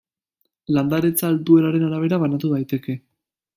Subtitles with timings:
[0.77, 2.99] Landaretza altueraren arabera banatu daiteke.